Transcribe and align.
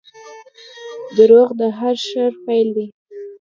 •دروغ 1.17 1.49
د 1.59 1.61
هر 1.77 1.95
شر 2.07 2.31
پیل 2.45 2.67
دی. 2.75 2.87